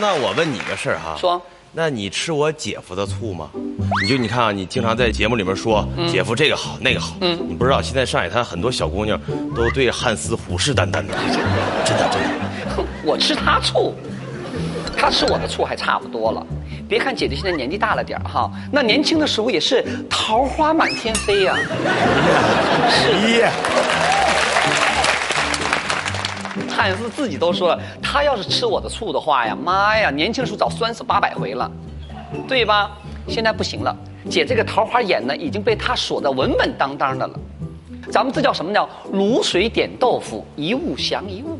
[0.00, 1.40] 那我问你个事儿哈，说，
[1.72, 3.50] 那你吃我姐夫的醋吗？
[4.02, 9.20] 你就你看啊，你经常在节目里面说、姐夫这个好那个好，嗯你不知道现在上海滩很多小姑娘
[9.54, 11.14] 都对汉斯虎视眈眈的，
[11.84, 12.28] 真的真的。
[12.76, 13.94] 哼 我吃他醋，
[14.96, 16.44] 他吃我的醋还差不多了。
[16.88, 21.56] 别看姐姐现在年纪大了点儿哈，那年轻的时候也是桃花满天飞呀、
[26.68, 31.70] 汉斯自己都说了，他要是吃我的醋的话呀，妈呀，年轻时候早酸死八百回了，
[32.48, 32.90] 对吧？
[33.28, 33.96] 现在不行了，
[34.28, 37.38] 姐这个桃花眼呢，已经被他锁得稳稳当当的了。
[38.10, 41.58] 咱们这叫什么叫卤水点豆腐，一物降一物。